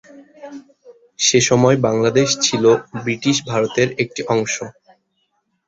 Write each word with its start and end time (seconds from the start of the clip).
সেসময় 1.19 1.77
বাংলাদেশ 1.87 2.29
ছিলো 2.45 2.71
ব্রিটিশ 2.97 3.37
ভারতের 3.49 3.89
একটি 4.03 4.21
অংশ। 4.33 4.55